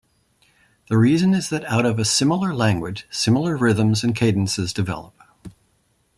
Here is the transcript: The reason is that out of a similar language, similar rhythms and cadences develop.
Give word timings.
The 0.89 0.97
reason 0.97 1.35
is 1.35 1.49
that 1.49 1.63
out 1.65 1.85
of 1.85 1.99
a 1.99 2.05
similar 2.05 2.55
language, 2.55 3.05
similar 3.11 3.55
rhythms 3.55 4.03
and 4.03 4.15
cadences 4.15 4.73
develop. 4.73 5.13